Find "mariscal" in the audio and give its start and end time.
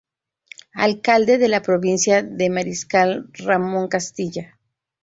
2.49-3.27